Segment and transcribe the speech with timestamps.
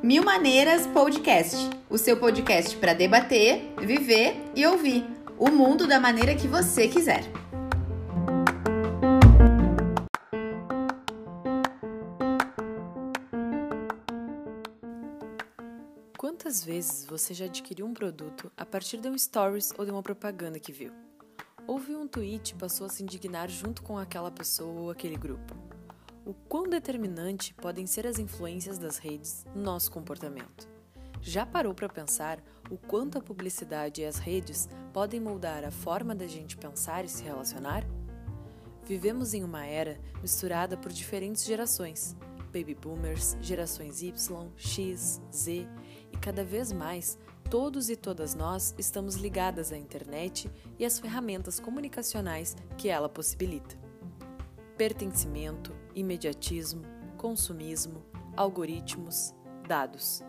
[0.00, 1.56] Mil Maneiras Podcast,
[1.90, 5.04] o seu podcast para debater, viver e ouvir
[5.36, 7.24] o mundo da maneira que você quiser.
[16.16, 20.02] Quantas vezes você já adquiriu um produto a partir de um stories ou de uma
[20.02, 21.07] propaganda que viu?
[21.88, 25.56] Ouviu um tweet passou a se indignar junto com aquela pessoa ou aquele grupo?
[26.22, 30.68] O quão determinante podem ser as influências das redes no nosso comportamento?
[31.22, 36.14] Já parou para pensar o quanto a publicidade e as redes podem moldar a forma
[36.14, 37.82] da gente pensar e se relacionar?
[38.84, 42.14] Vivemos em uma era misturada por diferentes gerações:
[42.52, 45.66] baby boomers, gerações Y, X, Z
[46.12, 47.18] e cada vez mais
[47.50, 53.76] todos e todas nós estamos ligadas à internet e às ferramentas comunicacionais que ela possibilita.
[54.76, 56.82] Pertencimento, imediatismo,
[57.16, 58.04] consumismo,
[58.36, 59.34] algoritmos,
[59.66, 60.22] dados.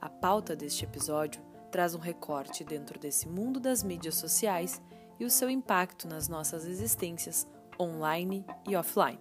[0.00, 4.80] A pauta deste episódio traz um recorte dentro desse mundo das mídias sociais
[5.20, 7.46] e o seu impacto nas nossas existências
[7.78, 9.18] online e offline.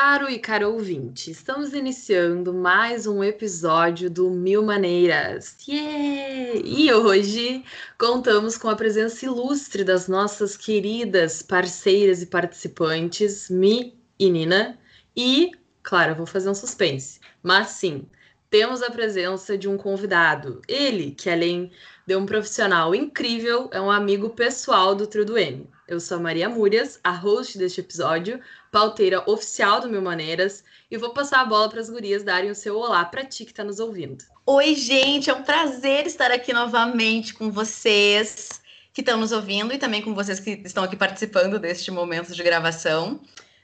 [0.00, 5.56] Caro e caro ouvinte, estamos iniciando mais um episódio do Mil Maneiras.
[5.66, 6.62] Yeah!
[6.64, 7.64] E hoje
[7.98, 14.78] contamos com a presença ilustre das nossas queridas parceiras e participantes, Mi e Nina.
[15.16, 15.50] E,
[15.82, 18.06] claro, vou fazer um suspense, mas sim,
[18.50, 20.62] temos a presença de um convidado.
[20.66, 21.70] Ele, que além
[22.06, 25.68] de um profissional incrível, é um amigo pessoal do Trio do M.
[25.86, 30.96] Eu sou a Maria Múrias, a host deste episódio, pauteira oficial do Mil Maneiras, e
[30.96, 33.64] vou passar a bola para as gurias darem o seu olá para ti que está
[33.64, 34.24] nos ouvindo.
[34.46, 39.78] Oi, gente, é um prazer estar aqui novamente com vocês que estão nos ouvindo e
[39.78, 43.20] também com vocês que estão aqui participando deste momento de gravação.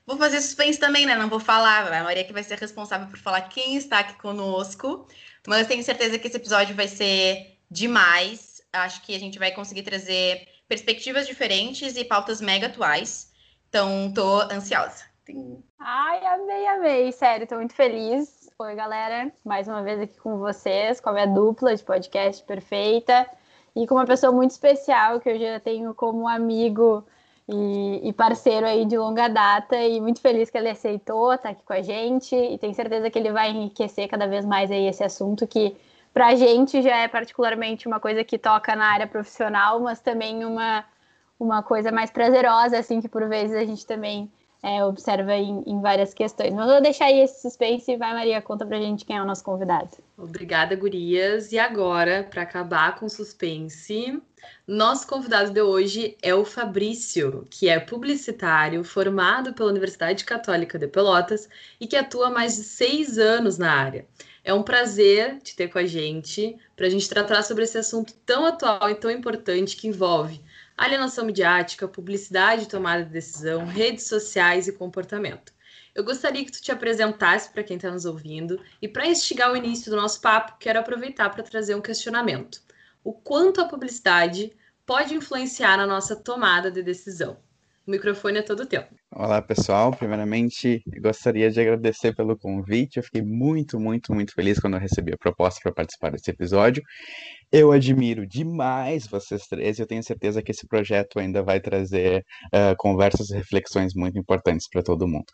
[0.06, 1.16] Vou fazer suspense também, né?
[1.16, 5.06] Não vou falar, a Maria que vai ser responsável por falar quem está aqui conosco,
[5.46, 8.62] mas tenho certeza que esse episódio vai ser demais.
[8.72, 13.32] Acho que a gente vai conseguir trazer perspectivas diferentes e pautas mega atuais.
[13.68, 15.04] Então, tô ansiosa.
[15.80, 17.12] Ai, amei, amei.
[17.12, 18.50] Sério, tô muito feliz.
[18.58, 19.32] Oi, galera.
[19.44, 23.28] Mais uma vez aqui com vocês, com a minha dupla de podcast perfeita.
[23.74, 27.04] E com uma pessoa muito especial que eu já tenho como amigo
[27.48, 29.76] e, e, parceiro aí de longa data.
[29.76, 32.34] E muito feliz que ele aceitou estar tá aqui com a gente.
[32.34, 35.76] E tenho certeza que ele vai enriquecer cada vez mais aí esse assunto que
[36.12, 40.44] para a gente já é particularmente uma coisa que toca na área profissional, mas também
[40.44, 40.84] uma,
[41.38, 44.30] uma coisa mais prazerosa, assim, que por vezes a gente também
[44.64, 46.54] é, observa em, em, várias questões.
[46.54, 49.26] Mas vou deixar aí esse suspense e vai, Maria, conta pra gente quem é o
[49.26, 49.90] nosso convidado.
[50.16, 51.52] Obrigada, gurias.
[51.52, 54.18] E agora, para acabar com o suspense,
[54.66, 60.88] nosso convidado de hoje é o Fabrício, que é publicitário, formado pela Universidade Católica de
[60.88, 61.46] Pelotas
[61.78, 64.06] e que atua há mais de seis anos na área.
[64.42, 68.14] É um prazer te ter com a gente para a gente tratar sobre esse assunto
[68.24, 70.40] tão atual e tão importante que envolve
[70.76, 75.52] alienação midiática, publicidade, tomada de decisão, redes sociais e comportamento.
[75.94, 79.56] Eu gostaria que tu te apresentasse para quem está nos ouvindo e para instigar o
[79.56, 82.60] início do nosso papo, quero aproveitar para trazer um questionamento.
[83.04, 84.52] O quanto a publicidade
[84.84, 87.38] pode influenciar na nossa tomada de decisão?
[87.86, 88.82] O microfone é todo teu.
[89.14, 89.94] Olá, pessoal.
[89.94, 92.96] Primeiramente, gostaria de agradecer pelo convite.
[92.96, 96.82] Eu fiquei muito, muito, muito feliz quando eu recebi a proposta para participar desse episódio.
[97.52, 102.24] Eu admiro demais vocês três e eu tenho certeza que esse projeto ainda vai trazer
[102.46, 105.26] uh, conversas e reflexões muito importantes para todo mundo.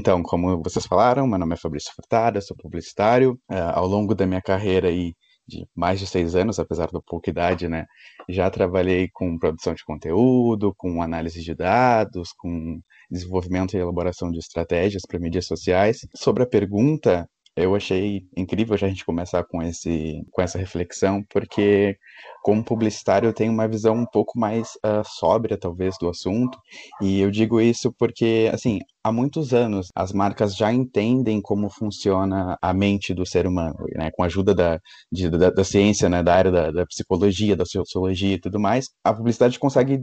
[0.00, 3.32] Então, como vocês falaram, meu nome é Fabrício Furtado, eu sou publicitário.
[3.50, 5.12] Uh, ao longo da minha carreira aí
[5.46, 7.86] de mais de seis anos, apesar da pouca idade, né?
[8.28, 14.38] Já trabalhei com produção de conteúdo, com análise de dados, com desenvolvimento e elaboração de
[14.38, 16.06] estratégias para mídias sociais.
[16.14, 21.22] Sobre a pergunta, eu achei incrível já a gente começar com, esse, com essa reflexão,
[21.30, 21.96] porque
[22.42, 26.58] como publicitário eu tenho uma visão um pouco mais uh, sóbria, talvez, do assunto,
[27.00, 32.56] e eu digo isso porque, assim, há muitos anos as marcas já entendem como funciona
[32.60, 34.10] a mente do ser humano, né?
[34.10, 34.80] Com a ajuda da,
[35.12, 36.22] de, da, da, ciência, né?
[36.22, 40.02] Da área da, da, psicologia, da sociologia e tudo mais, a publicidade consegue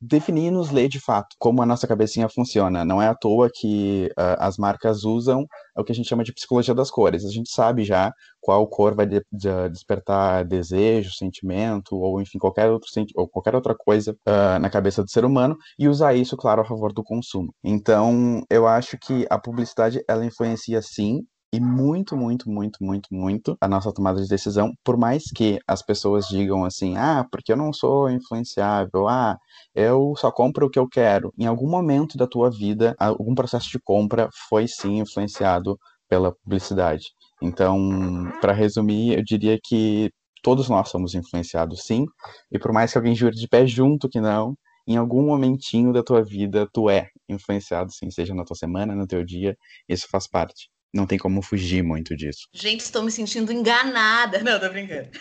[0.00, 2.84] definir e nos ler de fato como a nossa cabecinha funciona.
[2.84, 5.46] Não é à toa que uh, as marcas usam
[5.76, 7.24] o que a gente chama de psicologia das cores.
[7.24, 12.70] A gente sabe já qual cor vai de, de, despertar desejo, sentimento, ou enfim, qualquer,
[12.70, 16.62] outro, ou qualquer outra coisa uh, na cabeça do ser humano, e usar isso, claro,
[16.62, 17.54] a favor do consumo.
[17.62, 21.22] Então, eu acho que a publicidade, ela influencia sim,
[21.52, 25.82] e muito, muito, muito, muito, muito a nossa tomada de decisão, por mais que as
[25.82, 29.36] pessoas digam assim, ah, porque eu não sou influenciável, ah,
[29.74, 31.32] eu só compro o que eu quero.
[31.36, 35.76] Em algum momento da tua vida, algum processo de compra foi sim influenciado
[36.08, 37.04] pela publicidade.
[37.42, 40.10] Então, para resumir, eu diria que
[40.42, 42.06] todos nós somos influenciados sim,
[42.50, 44.56] e por mais que alguém jure de pé junto que não,
[44.86, 49.06] em algum momentinho da tua vida tu é influenciado sim, seja na tua semana, no
[49.06, 49.56] teu dia,
[49.88, 50.68] isso faz parte.
[50.92, 52.48] Não tem como fugir muito disso.
[52.52, 54.42] Gente, estou me sentindo enganada.
[54.42, 55.08] Não, tô brincando.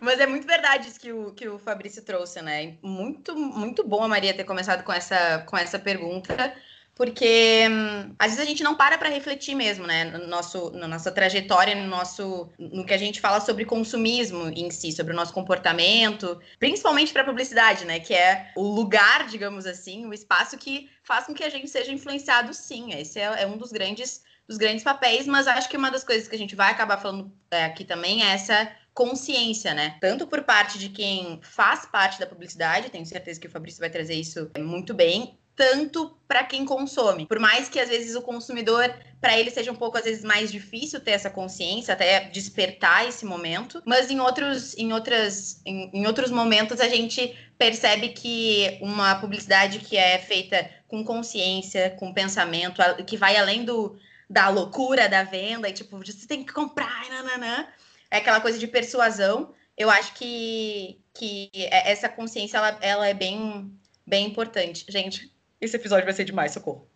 [0.00, 2.76] Mas é muito verdade isso que o, que o Fabrício trouxe, né?
[2.82, 6.54] Muito, muito bom a Maria ter começado com essa, com essa pergunta,
[6.98, 10.88] porque hum, às vezes a gente não para para refletir mesmo, né, no nosso, na
[10.88, 15.16] nossa trajetória, no nosso, no que a gente fala sobre consumismo em si, sobre o
[15.16, 20.90] nosso comportamento, principalmente para publicidade, né, que é o lugar, digamos assim, o espaço que
[21.04, 22.92] faz com que a gente seja influenciado, sim.
[22.92, 26.26] Esse é, é um dos grandes, dos grandes papéis, mas acho que uma das coisas
[26.26, 29.96] que a gente vai acabar falando é, aqui também é essa consciência, né?
[30.00, 33.88] Tanto por parte de quem faz parte da publicidade, tenho certeza que o Fabrício vai
[33.88, 37.26] trazer isso muito bem, tanto para quem consome.
[37.26, 40.52] Por mais que às vezes o consumidor, para ele seja um pouco às vezes mais
[40.52, 46.06] difícil ter essa consciência, até despertar esse momento, mas em outros em outras em, em
[46.06, 52.80] outros momentos a gente percebe que uma publicidade que é feita com consciência, com pensamento,
[53.04, 53.98] que vai além do
[54.30, 57.66] da loucura da venda e tipo, você tem que comprar, nananã,
[58.12, 59.52] é aquela coisa de persuasão.
[59.76, 63.76] Eu acho que que essa consciência ela, ela é bem
[64.06, 64.86] bem importante.
[64.88, 66.86] Gente, esse episódio vai ser demais, socorro.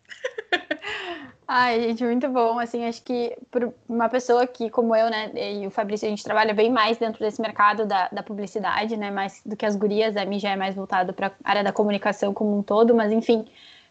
[1.47, 2.57] Ai, gente, muito bom.
[2.57, 6.23] Assim, acho que por uma pessoa que, como eu, né, e o Fabrício, a gente
[6.23, 10.15] trabalha bem mais dentro desse mercado da, da publicidade, né, mais do que as gurias.
[10.15, 13.11] A mim já é mais voltado para a área da comunicação como um todo, mas
[13.11, 13.45] enfim.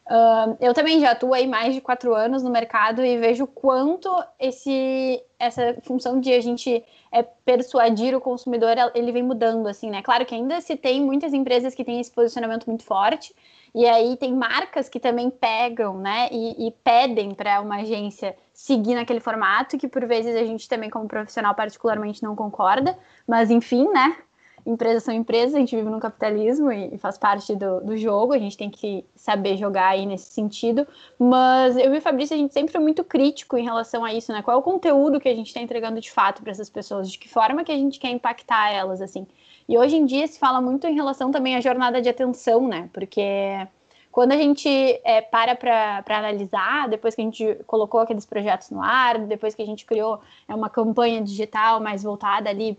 [0.05, 4.11] Uh, eu também já atuo aí mais de quatro anos no mercado e vejo quanto
[4.41, 10.03] esse, essa função de a gente é, persuadir o consumidor, ele vem mudando, assim, né?
[10.03, 13.33] Claro que ainda se tem muitas empresas que têm esse posicionamento muito forte,
[13.75, 18.95] e aí tem marcas que também pegam, né, e, e pedem para uma agência seguir
[18.95, 23.89] naquele formato, que por vezes a gente também, como profissional, particularmente não concorda, mas enfim,
[23.89, 24.17] né?
[24.65, 28.39] Empresas são empresas, a gente vive no capitalismo e, faz parte do, do, jogo, a
[28.39, 30.87] gente tem que saber jogar aí nesse sentido.
[31.19, 34.33] Mas eu e o Fabrício, a gente sempre foi muito crítico em relação a isso,
[34.33, 34.41] né?
[34.41, 37.19] Qual é o conteúdo que a gente está entregando de fato para essas pessoas, de
[37.19, 39.27] que forma que a gente quer impactar elas, assim.
[39.73, 42.91] E hoje em dia se fala muito em relação também à jornada de atenção, né?
[42.93, 43.67] Porque
[44.11, 44.69] quando a gente
[45.03, 49.63] é, para para analisar, depois que a gente colocou aqueles projetos no ar, depois que
[49.63, 52.79] a gente criou é, uma campanha digital mais voltada ali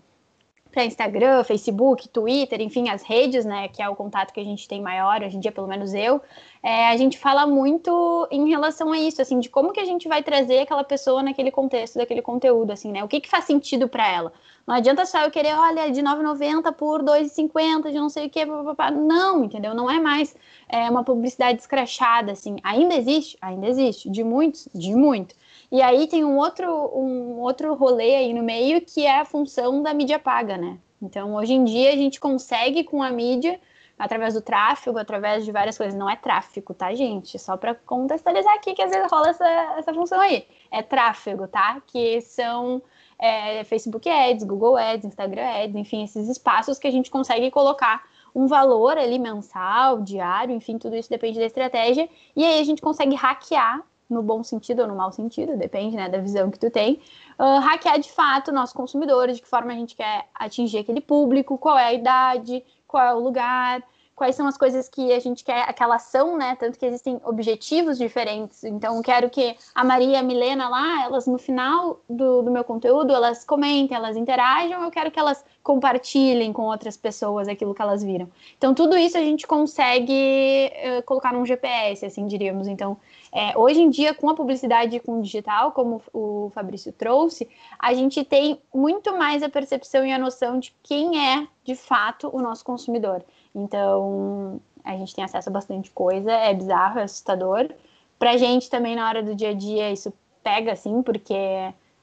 [0.73, 4.67] para Instagram, Facebook, Twitter, enfim, as redes, né, que é o contato que a gente
[4.67, 6.19] tem maior, hoje em dia, pelo menos eu,
[6.63, 10.07] é, a gente fala muito em relação a isso, assim, de como que a gente
[10.07, 13.87] vai trazer aquela pessoa naquele contexto, daquele conteúdo, assim, né, o que que faz sentido
[13.87, 14.33] para ela.
[14.65, 18.45] Não adianta só eu querer, olha, de 9,90 por 2,50, de não sei o que,
[18.45, 19.75] não, entendeu?
[19.75, 20.35] Não é mais
[20.69, 23.37] é, uma publicidade escrachada, assim, ainda existe?
[23.41, 25.35] Ainda existe, de muitos, de muito.
[25.73, 29.81] E aí tem um outro, um outro rolê aí no meio que é a função
[29.81, 30.77] da mídia paga, né?
[31.01, 33.59] Então, hoje em dia, a gente consegue com a mídia,
[33.97, 35.97] através do tráfego, através de várias coisas.
[35.97, 37.39] Não é tráfego, tá, gente?
[37.39, 39.47] Só para contextualizar aqui que às vezes rola essa,
[39.79, 40.45] essa função aí.
[40.69, 41.81] É tráfego, tá?
[41.87, 42.79] Que são
[43.17, 48.03] é, Facebook Ads, Google Ads, Instagram Ads, enfim, esses espaços que a gente consegue colocar
[48.35, 52.07] um valor ali mensal, diário, enfim, tudo isso depende da estratégia.
[52.35, 53.81] E aí a gente consegue hackear
[54.13, 57.01] no bom sentido ou no mau sentido, depende né, da visão que tu tem,
[57.39, 61.57] uh, hackear de fato nossos consumidores, de que forma a gente quer atingir aquele público,
[61.57, 63.83] qual é a idade, qual é o lugar,
[64.15, 66.55] quais são as coisas que a gente quer, aquela ação, né?
[66.55, 68.63] Tanto que existem objetivos diferentes.
[68.63, 72.63] Então, quero que a Maria e a Milena lá, elas no final do, do meu
[72.63, 77.81] conteúdo, elas comentem, elas interajam, eu quero que elas compartilhem com outras pessoas aquilo que
[77.81, 78.29] elas viram.
[78.57, 82.67] Então, tudo isso a gente consegue uh, colocar num GPS, assim diríamos.
[82.67, 82.97] Então,
[83.35, 87.49] é, hoje em dia, com a publicidade e com o digital, como o Fabrício trouxe,
[87.79, 92.29] a gente tem muito mais a percepção e a noção de quem é, de fato,
[92.31, 93.23] o nosso consumidor.
[93.55, 97.71] Então, a gente tem acesso a bastante coisa, é bizarro, é assustador.
[98.19, 100.13] Pra gente também, na hora do dia a dia, isso
[100.43, 101.33] pega, assim, porque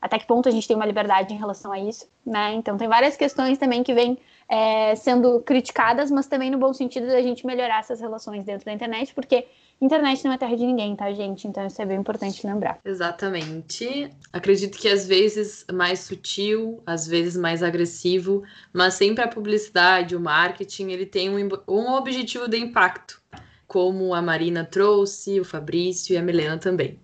[0.03, 2.55] até que ponto a gente tem uma liberdade em relação a isso, né?
[2.55, 4.19] Então, tem várias questões também que vêm
[4.49, 8.73] é, sendo criticadas, mas também no bom sentido da gente melhorar essas relações dentro da
[8.73, 9.47] internet, porque
[9.81, 11.49] internet não é terra de ninguém, tá, gente?
[11.49, 12.79] Então isso é bem importante lembrar.
[12.85, 14.11] Exatamente.
[14.33, 20.21] Acredito que às vezes mais sutil, às vezes mais agressivo, mas sempre a publicidade, o
[20.21, 23.21] marketing, ele tem um, um objetivo de impacto,
[23.67, 26.99] como a Marina trouxe, o Fabrício e a Milena também.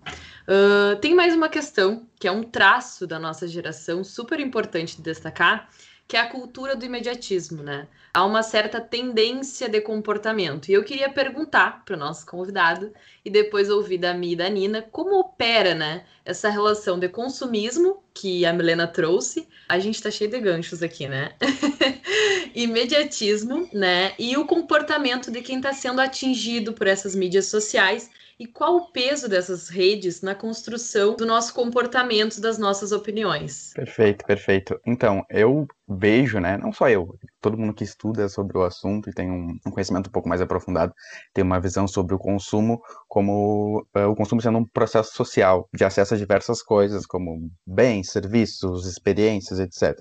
[0.47, 5.01] Uh, tem mais uma questão, que é um traço da nossa geração super importante de
[5.01, 5.69] destacar,
[6.07, 7.87] que é a cultura do imediatismo, né?
[8.13, 10.69] Há uma certa tendência de comportamento.
[10.69, 14.47] E eu queria perguntar para o nosso convidado, e depois ouvir da Mi e da
[14.47, 19.47] Nina, como opera, né, essa relação de consumismo que a Milena trouxe.
[19.67, 21.33] A gente está cheio de ganchos aqui, né?
[22.55, 24.13] Imediatismo, né?
[24.17, 28.91] E o comportamento de quem está sendo atingido por essas mídias sociais e qual o
[28.91, 33.73] peso dessas redes na construção do nosso comportamento, das nossas opiniões.
[33.73, 34.79] Perfeito, perfeito.
[34.85, 39.13] Então, eu vejo, né, não só eu, todo mundo que estuda sobre o assunto e
[39.13, 40.93] tem um, conhecimento um pouco mais aprofundado,
[41.33, 45.83] tem uma visão sobre o consumo como uh, o consumo sendo um processo social de
[45.83, 49.99] acesso a diversas coisas, como bens, serviços, experiências, etc.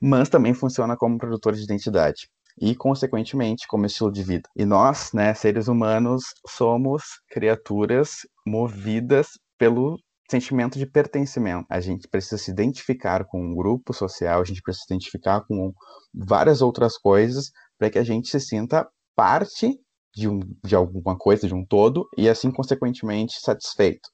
[0.00, 2.28] Mas também funciona como produtor de identidade
[2.60, 4.48] e, consequentemente, como estilo de vida.
[4.54, 9.96] E nós, né, seres humanos, somos criaturas movidas pelo
[10.30, 11.66] sentimento de pertencimento.
[11.68, 15.72] A gente precisa se identificar com um grupo social, a gente precisa se identificar com
[16.14, 18.86] várias outras coisas para que a gente se sinta
[19.16, 19.76] parte
[20.14, 24.08] de, um, de alguma coisa, de um todo, e assim, consequentemente, satisfeito.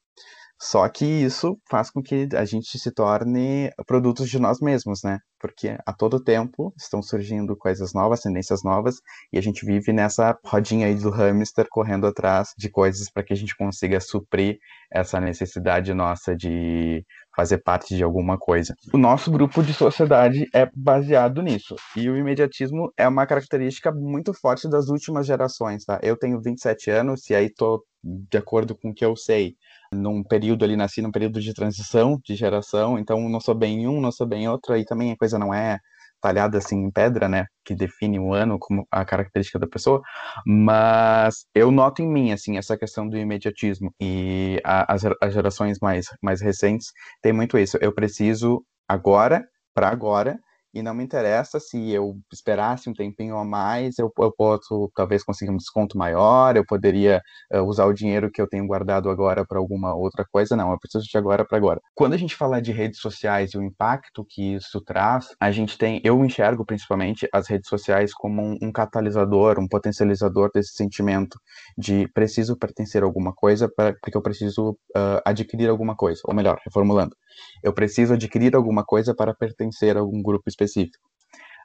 [0.58, 5.18] Só que isso faz com que a gente se torne produtos de nós mesmos, né?
[5.38, 8.96] Porque a todo tempo estão surgindo coisas novas, tendências novas,
[9.30, 13.34] e a gente vive nessa rodinha aí do hamster correndo atrás de coisas para que
[13.34, 14.58] a gente consiga suprir
[14.90, 17.04] essa necessidade nossa de
[17.36, 18.74] fazer parte de alguma coisa.
[18.94, 21.76] O nosso grupo de sociedade é baseado nisso.
[21.94, 26.00] E o imediatismo é uma característica muito forte das últimas gerações, tá?
[26.02, 29.54] Eu tenho 27 anos e aí tô de acordo com o que eu sei
[29.92, 34.00] num período ali, nasci num período de transição, de geração, então não sou bem um,
[34.00, 35.78] não sou bem outro, aí também a coisa não é
[36.20, 40.00] talhada assim em pedra, né, que define o ano como a característica da pessoa,
[40.46, 45.78] mas eu noto em mim, assim, essa questão do imediatismo, e a, as, as gerações
[45.80, 50.38] mais, mais recentes têm muito isso, eu preciso agora, para agora,
[50.76, 55.22] e não me interessa se eu esperasse um tempinho a mais, eu, eu posso talvez
[55.22, 59.44] conseguir um desconto maior, eu poderia uh, usar o dinheiro que eu tenho guardado agora
[59.46, 60.54] para alguma outra coisa.
[60.54, 61.80] Não, eu preciso de agora para agora.
[61.94, 65.78] Quando a gente fala de redes sociais e o impacto que isso traz, a gente
[65.78, 71.40] tem, eu enxergo principalmente as redes sociais como um, um catalisador, um potencializador desse sentimento
[71.76, 76.34] de preciso pertencer a alguma coisa para, porque eu preciso uh, adquirir alguma coisa, ou
[76.34, 77.16] melhor, reformulando,
[77.62, 80.65] eu preciso adquirir alguma coisa para pertencer a algum grupo específico.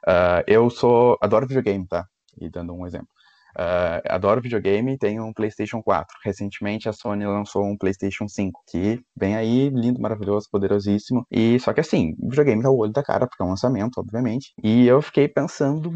[0.06, 2.06] Uh, eu sou adoro videogame, tá?
[2.40, 3.08] E dando um exemplo.
[3.56, 6.16] Uh, adoro videogame, tenho um PlayStation 4.
[6.24, 11.26] Recentemente a Sony lançou um PlayStation 5, que vem aí, lindo, maravilhoso, poderosíssimo.
[11.30, 13.98] E só que assim, o videogame tá o olho da cara, porque é um lançamento,
[13.98, 14.52] obviamente.
[14.62, 15.90] E eu fiquei pensando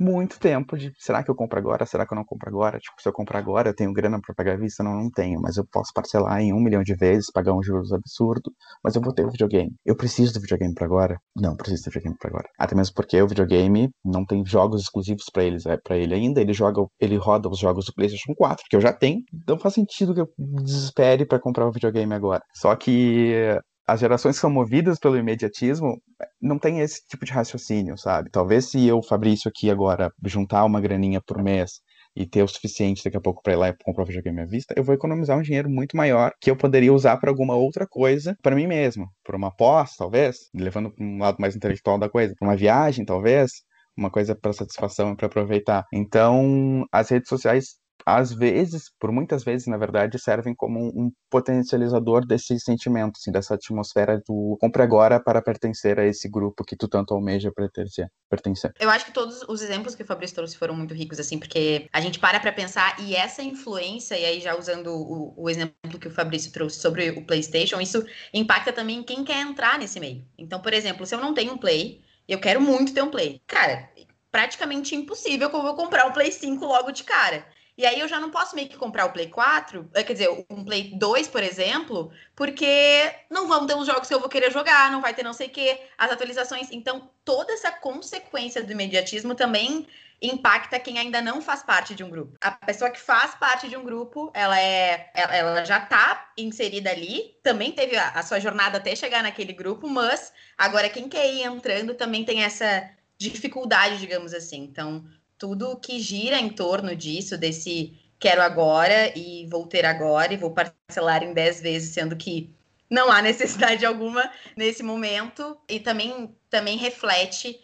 [0.00, 1.84] muito tempo de será que eu compro agora?
[1.84, 2.78] Será que eu não compro agora?
[2.78, 4.82] Tipo, se eu comprar agora, eu tenho grana para pagar a vista?
[4.82, 7.92] Não, não tenho, mas eu posso parcelar em um milhão de vezes, pagar um juros
[7.92, 8.52] absurdo,
[8.82, 9.74] mas eu vou ter o videogame.
[9.84, 11.20] Eu preciso do videogame para agora?
[11.36, 12.48] Não, preciso do videogame para agora.
[12.58, 16.40] Até mesmo porque o videogame não tem jogos exclusivos para eles, é para ele ainda,
[16.40, 19.74] ele joga, ele roda os jogos do PlayStation 4, que eu já tenho, não faz
[19.74, 22.42] sentido que eu desespere para comprar o videogame agora.
[22.54, 26.00] Só que as gerações que são movidas pelo imediatismo
[26.40, 28.30] não tem esse tipo de raciocínio, sabe?
[28.30, 31.80] Talvez se eu, Fabrício, aqui agora, juntar uma graninha por mês
[32.14, 34.46] e ter o suficiente daqui a pouco para ir lá e comprar o videogame à
[34.46, 37.84] vista, eu vou economizar um dinheiro muito maior que eu poderia usar para alguma outra
[37.84, 42.08] coisa para mim mesmo, por uma pós, talvez, levando para um lado mais intelectual da
[42.08, 43.50] coisa, uma viagem, talvez,
[43.96, 45.84] uma coisa para satisfação e para aproveitar.
[45.92, 47.74] Então, as redes sociais
[48.16, 53.54] às vezes, por muitas vezes, na verdade, servem como um potencializador desse sentimento, assim, dessa
[53.54, 58.10] atmosfera do compre agora para pertencer a esse grupo que tu tanto almeja pertencer.
[58.28, 58.72] pertencer.
[58.78, 61.88] Eu acho que todos os exemplos que o Fabrício trouxe foram muito ricos, assim, porque
[61.92, 65.98] a gente para para pensar e essa influência, e aí já usando o, o exemplo
[66.00, 70.24] que o Fabrício trouxe sobre o PlayStation, isso impacta também quem quer entrar nesse meio.
[70.38, 73.42] Então, por exemplo, se eu não tenho um Play, eu quero muito ter um Play.
[73.46, 73.90] Cara,
[74.30, 77.44] praticamente impossível que eu vou comprar um Play 5 logo de cara.
[77.80, 80.28] E aí eu já não posso meio que comprar o Play 4, eh, quer dizer,
[80.50, 84.52] um Play 2, por exemplo, porque não vão ter os jogos que eu vou querer
[84.52, 86.68] jogar, não vai ter não sei o quê, as atualizações.
[86.70, 89.86] Então, toda essa consequência do imediatismo também
[90.20, 92.36] impacta quem ainda não faz parte de um grupo.
[92.42, 97.34] A pessoa que faz parte de um grupo, ela é, ela já está inserida ali,
[97.42, 101.44] também teve a, a, sua jornada até chegar naquele grupo, mas agora quem quer ir
[101.44, 104.64] entrando também tem essa dificuldade, digamos assim.
[104.64, 105.02] Então,
[105.40, 110.52] tudo que gira em torno disso, desse quero agora e vou ter agora e vou
[110.52, 112.50] parcelar em 10 vezes, sendo que
[112.90, 117.58] não há necessidade alguma nesse momento, e também, também reflete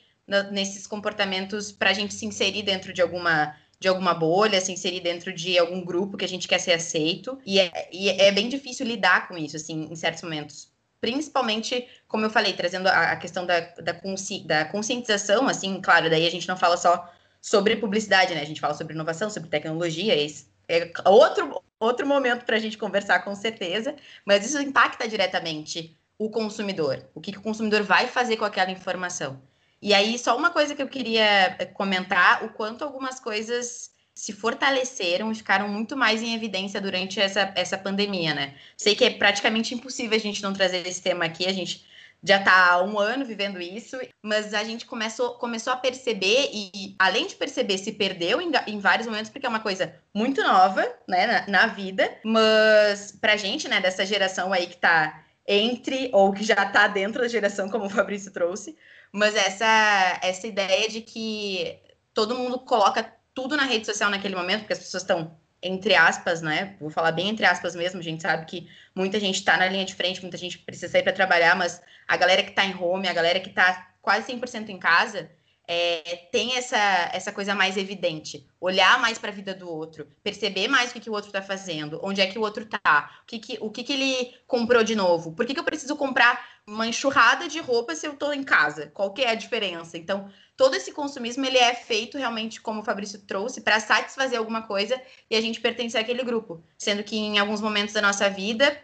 [0.51, 5.01] nesses comportamentos para a gente se inserir dentro de alguma de alguma bolha, se inserir
[5.01, 7.39] dentro de algum grupo que a gente quer ser aceito.
[7.45, 10.73] E é, e é bem difícil lidar com isso, assim, em certos momentos.
[10.99, 16.09] Principalmente, como eu falei, trazendo a, a questão da, da, consci, da conscientização, assim, claro,
[16.09, 17.07] daí a gente não fala só
[17.47, 18.41] sobre publicidade, né?
[18.41, 22.77] A gente fala sobre inovação, sobre tecnologia, esse é outro, outro momento para a gente
[22.77, 28.09] conversar com certeza, mas isso impacta diretamente o consumidor, o que, que o consumidor vai
[28.09, 29.41] fazer com aquela informação.
[29.81, 34.33] E aí, só uma coisa que eu queria eh, comentar: o quanto algumas coisas se
[34.33, 38.57] fortaleceram e ficaram muito mais em evidência durante essa, essa pandemia, né?
[38.77, 41.87] Sei que é praticamente impossível a gente não trazer esse tema aqui, a gente
[42.27, 46.97] já está há um ano vivendo isso, mas a gente começou, começou a perceber, e
[46.99, 50.85] além de perceber, se perdeu em, em vários momentos, porque é uma coisa muito nova,
[51.09, 56.33] né, na, na vida, mas pra gente, né, dessa geração aí que tá entre, ou
[56.33, 58.77] que já tá dentro da geração, como o Fabrício trouxe,
[59.13, 61.79] mas essa, essa ideia de que
[62.13, 66.43] todo mundo coloca tudo na rede social naquele momento, porque as pessoas estão entre aspas,
[66.43, 66.77] né?
[66.81, 69.85] Vou falar bem entre aspas mesmo, a gente sabe que muita gente está na linha
[69.85, 73.09] de frente, muita gente precisa sair para trabalhar, mas a galera que está em home,
[73.09, 75.31] a galera que está quase 100% em casa,
[75.69, 76.79] é, tem essa,
[77.13, 78.47] essa coisa mais evidente.
[78.61, 81.43] Olhar mais para a vida do outro, perceber mais o que, que o outro está
[81.43, 84.85] fazendo, onde é que o outro está, o que, que, o que, que ele comprou
[84.85, 88.33] de novo, por que, que eu preciso comprar uma enxurrada de roupa se eu estou
[88.33, 88.91] em casa?
[88.95, 89.97] Qual que é a diferença?
[89.97, 94.63] Então, todo esse consumismo ele é feito realmente, como o Fabrício trouxe, para satisfazer alguma
[94.63, 96.65] coisa e a gente pertencer àquele grupo.
[96.79, 98.77] Sendo que em alguns momentos da nossa vida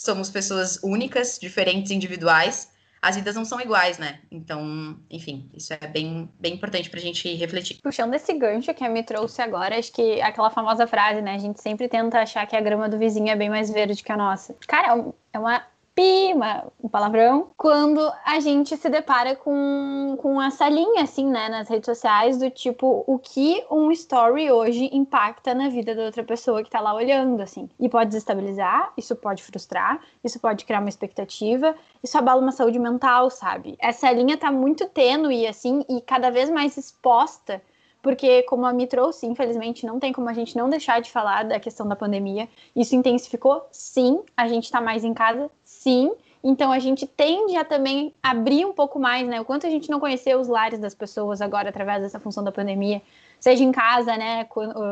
[0.00, 2.70] somos pessoas únicas, diferentes, individuais.
[3.02, 4.20] As vidas não são iguais, né?
[4.30, 7.78] Então, enfim, isso é bem, bem importante para a gente refletir.
[7.82, 11.34] Puxando esse gancho que a me trouxe agora, acho que aquela famosa frase, né?
[11.34, 14.12] A gente sempre tenta achar que a grama do vizinho é bem mais verde que
[14.12, 14.54] a nossa.
[14.66, 15.66] Cara, é uma
[16.00, 21.50] pi, uma, um palavrão, quando a gente se depara com, com essa linha, assim, né,
[21.50, 26.24] nas redes sociais, do tipo, o que um story hoje impacta na vida da outra
[26.24, 27.68] pessoa que tá lá olhando, assim.
[27.78, 32.78] E pode desestabilizar, isso pode frustrar, isso pode criar uma expectativa, isso abala uma saúde
[32.78, 33.76] mental, sabe?
[33.78, 37.60] Essa linha tá muito tênue, assim, e cada vez mais exposta
[38.02, 41.44] porque, como a Mi trouxe, infelizmente, não tem como a gente não deixar de falar
[41.44, 42.48] da questão da pandemia.
[42.74, 43.66] Isso intensificou?
[43.70, 44.22] Sim.
[44.36, 45.50] A gente está mais em casa?
[45.80, 46.12] Sim.
[46.44, 49.40] Então a gente tende a também abrir um pouco mais, né?
[49.40, 52.52] O quanto a gente não conheceu os lares das pessoas agora através dessa função da
[52.52, 53.00] pandemia,
[53.38, 54.46] seja em casa, né?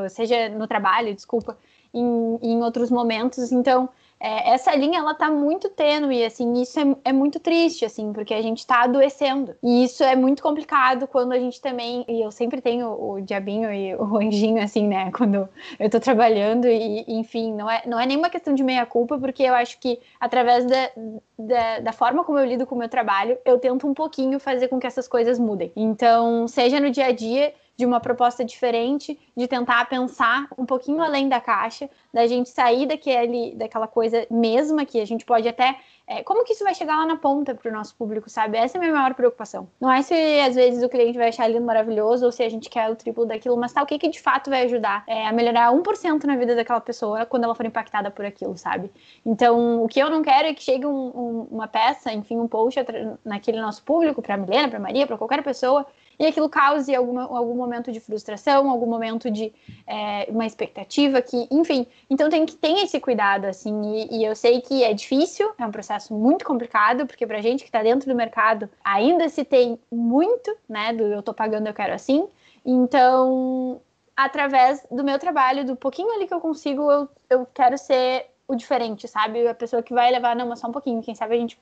[0.09, 1.59] Seja no trabalho, desculpa,
[1.92, 3.53] em, em outros momentos.
[3.53, 8.12] Então é, essa linha ela tá muito tênue, assim, isso é, é muito triste, assim,
[8.12, 9.54] porque a gente tá adoecendo.
[9.62, 13.72] E isso é muito complicado quando a gente também, e eu sempre tenho o diabinho
[13.72, 18.07] e o anjinho, assim, né, quando eu tô trabalhando, e enfim, não é, não é
[18.07, 20.90] nenhuma questão de meia-culpa, porque eu acho que através da,
[21.38, 24.68] da, da, forma como eu lido com o meu trabalho, eu tento um pouquinho fazer
[24.68, 25.72] com que essas coisas mudem.
[25.76, 31.00] Então, seja no dia a dia, de uma proposta diferente, de tentar pensar um pouquinho
[31.00, 35.78] além da caixa, da gente sair daquele, daquela coisa mesma que a gente pode até.
[36.04, 38.56] É, como que isso vai chegar lá na ponta para o nosso público, sabe?
[38.58, 39.68] Essa é a minha maior preocupação.
[39.80, 42.68] Não é se às vezes o cliente vai achar lindo maravilhoso ou se a gente
[42.68, 45.32] quer o triplo daquilo, mas tá, o que, que de fato vai ajudar é, a
[45.32, 48.90] melhorar 1% na vida daquela pessoa quando ela for impactada por aquilo, sabe?
[49.24, 52.48] Então, o que eu não quero é que chegue um, um, uma peça, enfim, um
[52.48, 52.80] post
[53.24, 55.86] naquele nosso público, para Milena, para Maria, para qualquer pessoa,
[56.18, 59.52] e aquilo cause algum momento de frustração, algum momento de
[59.87, 64.35] é, uma expectativa que, enfim, então tem que ter esse cuidado, assim, e, e, eu
[64.35, 68.09] sei que é difícil, é um processo muito complicado, porque pra gente que está dentro
[68.09, 72.26] do mercado ainda se tem muito, né, do eu tô pagando, eu quero assim,
[72.64, 73.81] então,
[74.16, 78.54] através do meu trabalho, do pouquinho ali que eu consigo, eu, eu quero ser o
[78.54, 79.46] diferente, sabe?
[79.46, 81.59] A pessoa que vai levar, não, mas só um pouquinho, quem sabe a gente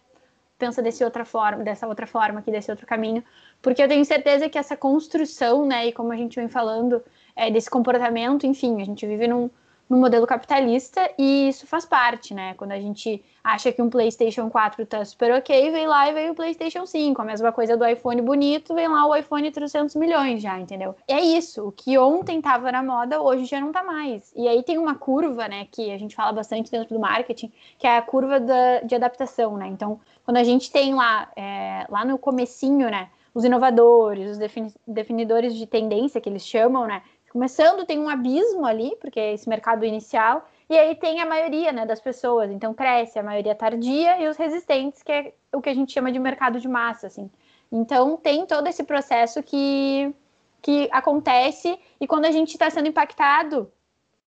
[0.59, 3.23] pensa desse outra forma, dessa outra forma aqui, desse outro caminho,
[3.61, 7.03] porque eu tenho certeza que essa construção, né, e como a gente vem falando,
[7.35, 9.51] é, desse comportamento, enfim, a gente vive num,
[9.89, 12.55] num modelo capitalista e isso faz parte, né?
[12.55, 16.31] Quando a gente acha que um PlayStation 4 tá super ok, vem lá e vem
[16.31, 17.23] o PlayStation 5.
[17.23, 20.97] A mesma coisa do iPhone bonito, vem lá o iPhone 300 milhões já, entendeu?
[21.07, 21.69] É isso.
[21.69, 24.33] O que ontem tava na moda, hoje já não tá mais.
[24.35, 27.87] E aí tem uma curva, né, que a gente fala bastante dentro do marketing, que
[27.87, 29.69] é a curva da, de adaptação, né?
[29.69, 34.39] Então, quando a gente tem lá, é, lá no comecinho, né, os inovadores, os
[34.87, 37.03] definidores de tendência que eles chamam, né?
[37.31, 41.71] Começando, tem um abismo ali, porque é esse mercado inicial, e aí tem a maioria
[41.71, 45.69] né, das pessoas, então cresce a maioria tardia e os resistentes, que é o que
[45.69, 47.31] a gente chama de mercado de massa, assim.
[47.71, 50.15] Então tem todo esse processo que,
[50.63, 53.71] que acontece, e quando a gente está sendo impactado,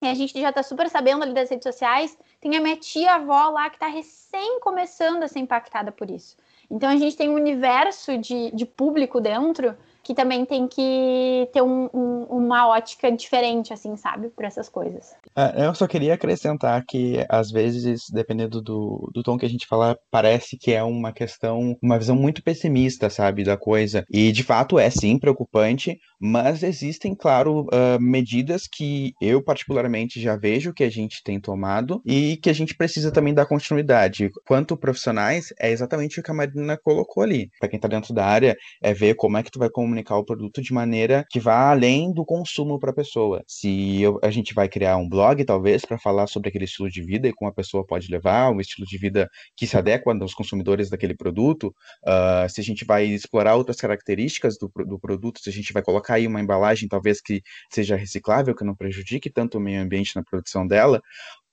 [0.02, 3.50] e a gente já está super sabendo ali das redes sociais, tem a minha tia-avó
[3.50, 6.36] lá que está recém começando a ser impactada por isso.
[6.70, 9.76] Então a gente tem um universo de, de público dentro
[10.06, 15.16] que também tem que ter um, um, uma ótica diferente, assim, sabe, para essas coisas.
[15.36, 19.66] É, eu só queria acrescentar que, às vezes, dependendo do, do tom que a gente
[19.66, 24.06] fala, parece que é uma questão, uma visão muito pessimista, sabe, da coisa.
[24.08, 30.36] E, de fato, é sim preocupante, mas existem, claro, uh, medidas que eu, particularmente, já
[30.36, 34.30] vejo que a gente tem tomado e que a gente precisa também dar continuidade.
[34.46, 37.50] Quanto profissionais, é exatamente o que a Marina colocou ali.
[37.60, 40.18] Para quem está dentro da área, é ver como é que tu vai comunicar comunicar
[40.18, 43.44] o produto de maneira que vá além do consumo para a pessoa.
[43.48, 47.02] Se eu, a gente vai criar um blog, talvez, para falar sobre aquele estilo de
[47.02, 50.34] vida e como a pessoa pode levar, um estilo de vida que se adequa aos
[50.34, 51.74] consumidores daquele produto,
[52.06, 55.82] uh, se a gente vai explorar outras características do, do produto, se a gente vai
[55.82, 60.16] colocar aí uma embalagem, talvez que seja reciclável, que não prejudique tanto o meio ambiente
[60.16, 61.02] na produção dela,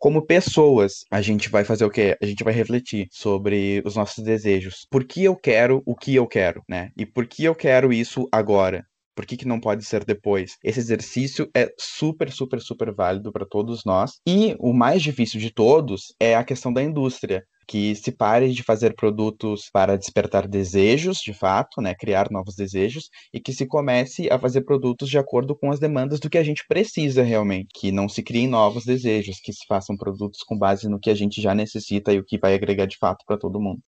[0.02, 2.18] como pessoas, a gente vai fazer o quê?
[2.20, 4.84] A gente vai refletir sobre os nossos desejos.
[4.90, 6.90] Por que eu quero o que eu quero, né?
[6.96, 8.84] E por que eu quero isso agora?
[9.14, 10.56] Por que, que não pode ser depois?
[10.64, 14.14] Esse exercício é super, super, super válido para todos nós.
[14.26, 18.62] E o mais difícil de todos é a questão da indústria que se pare de
[18.62, 24.30] fazer produtos para despertar desejos, de fato, né, criar novos desejos, e que se comece
[24.30, 27.92] a fazer produtos de acordo com as demandas do que a gente precisa realmente, que
[27.92, 31.40] não se criem novos desejos, que se façam produtos com base no que a gente
[31.40, 33.82] já necessita e o que vai agregar de fato para todo mundo.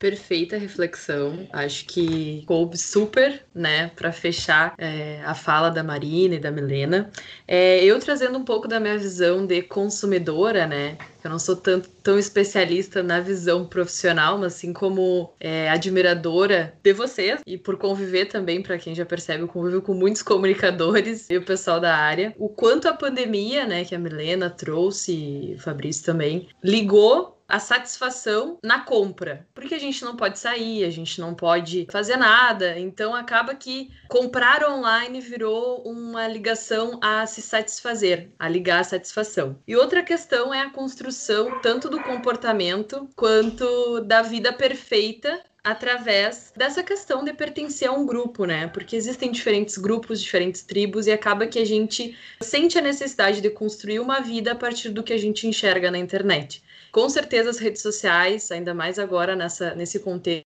[0.00, 1.46] Perfeita reflexão.
[1.52, 7.10] Acho que coube super, né, para fechar é, a fala da Marina e da Milena.
[7.46, 11.90] É, eu trazendo um pouco da minha visão de consumidora, né, eu não sou tanto,
[12.02, 18.24] tão especialista na visão profissional, mas assim como é, admiradora de vocês e por conviver
[18.26, 22.34] também, para quem já percebe, eu convivo com muitos comunicadores e o pessoal da área.
[22.38, 28.58] O quanto a pandemia, né, que a Milena trouxe o Fabrício também, ligou a satisfação
[28.62, 29.46] na compra.
[29.54, 32.78] Porque a gente não pode sair, a gente não pode fazer nada.
[32.78, 39.58] Então acaba que comprar online virou uma ligação a se satisfazer, a ligar a satisfação.
[39.66, 46.82] E outra questão é a construção tanto do comportamento quanto da vida perfeita através dessa
[46.82, 48.66] questão de pertencer a um grupo, né?
[48.68, 53.50] Porque existem diferentes grupos, diferentes tribos e acaba que a gente sente a necessidade de
[53.50, 56.62] construir uma vida a partir do que a gente enxerga na internet.
[56.92, 60.46] Com certeza as redes sociais, ainda mais agora nessa, nesse contexto,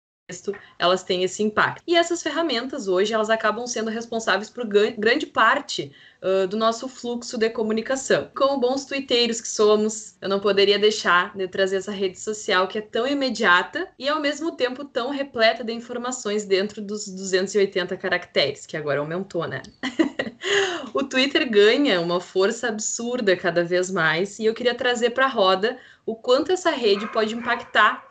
[0.79, 1.83] elas têm esse impacto.
[1.85, 7.38] E essas ferramentas hoje elas acabam sendo responsáveis por grande parte uh, do nosso fluxo
[7.38, 8.31] de comunicação.
[8.35, 12.79] Como bons twitteiros que somos, eu não poderia deixar de trazer essa rede social que
[12.79, 18.65] é tão imediata e ao mesmo tempo tão repleta de informações dentro dos 280 caracteres,
[18.65, 19.61] que agora aumentou, né?
[20.91, 25.29] o Twitter ganha uma força absurda cada vez mais e eu queria trazer para a
[25.29, 28.05] roda o quanto essa rede pode impactar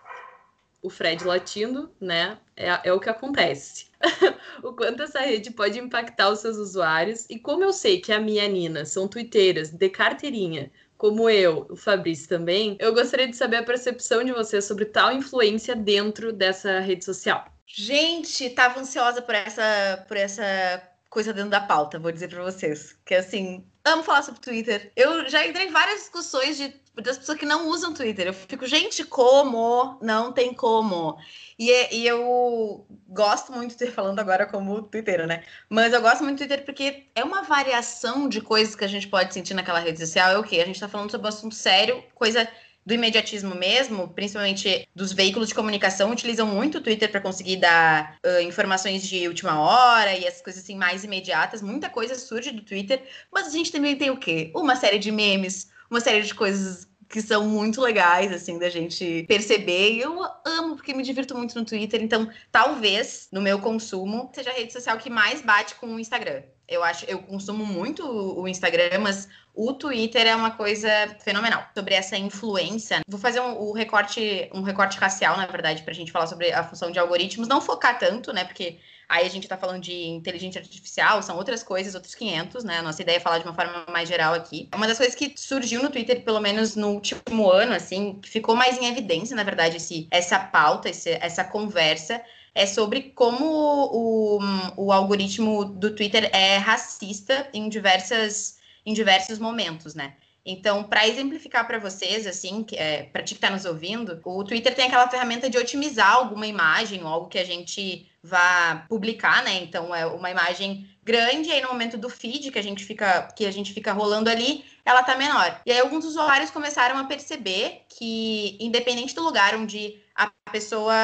[0.85, 2.39] o Fred latindo, né?
[2.55, 3.87] É, é o que acontece.
[4.63, 8.21] o quanto essa rede pode impactar os seus usuários e como eu sei que a
[8.21, 13.57] minha Nina são twitteiras de carteirinha, como eu, o Fabrício também, eu gostaria de saber
[13.57, 17.47] a percepção de vocês sobre tal influência dentro dessa rede social.
[17.67, 20.83] Gente, tava ansiosa por essa, por essa
[21.15, 22.99] coisa dentro da pauta, vou dizer para vocês.
[23.05, 24.91] Que assim, amo falar sobre Twitter.
[24.97, 28.27] Eu já entrei em várias discussões de, das pessoas que não usam Twitter.
[28.27, 29.97] Eu fico, gente, como?
[30.03, 31.17] Não tem como.
[31.57, 35.45] E, e eu gosto muito de falando agora como Twitter, né?
[35.69, 39.07] Mas eu gosto muito do Twitter porque é uma variação de coisas que a gente
[39.07, 40.33] pode sentir naquela rede social.
[40.33, 40.61] É o quê?
[40.61, 42.49] A gente tá falando sobre um assunto sério, coisa
[42.85, 48.19] do imediatismo mesmo, principalmente dos veículos de comunicação, utilizam muito o Twitter para conseguir dar
[48.25, 51.63] uh, informações de última hora e essas coisas assim mais imediatas.
[51.63, 54.51] Muita coisa surge do Twitter, mas a gente também tem o quê?
[54.55, 59.25] Uma série de memes, uma série de coisas que são muito legais, assim, da gente
[59.29, 59.93] perceber.
[59.93, 62.03] E eu amo, porque me divirto muito no Twitter.
[62.03, 66.43] Então, talvez, no meu consumo, seja a rede social que mais bate com o Instagram.
[66.69, 70.89] Eu acho, eu consumo muito o Instagram, mas o Twitter é uma coisa
[71.21, 73.01] fenomenal sobre essa influência.
[73.07, 76.53] Vou fazer um, um recorte, um recorte racial, na verdade, para a gente falar sobre
[76.53, 78.45] a função de algoritmos, não focar tanto, né?
[78.45, 82.79] Porque aí a gente está falando de inteligência artificial, são outras coisas, outros 500, né?
[82.79, 84.69] A nossa ideia é falar de uma forma mais geral aqui.
[84.75, 88.57] Uma das coisas que surgiu no Twitter, pelo menos no último ano, assim, que ficou
[88.57, 92.21] mais em evidência, na verdade, esse, essa pauta, esse, essa conversa,
[92.55, 94.39] é sobre como o,
[94.77, 100.15] o algoritmo do Twitter é racista em diversas em diversos momentos, né?
[100.47, 104.75] Então, para exemplificar para vocês, assim, é, para ti que está nos ouvindo, o Twitter
[104.75, 109.63] tem aquela ferramenta de otimizar alguma imagem ou algo que a gente vá publicar, né?
[109.63, 113.29] Então, é uma imagem grande, e aí no momento do feed que a gente fica,
[113.37, 115.61] que a gente fica rolando ali, ela tá menor.
[115.67, 120.95] E aí alguns usuários começaram a perceber que, independente do lugar onde a pessoa